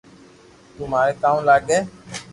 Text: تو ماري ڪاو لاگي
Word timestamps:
تو 0.73 0.83
ماري 0.91 1.13
ڪاو 1.21 1.37
لاگي 1.47 1.79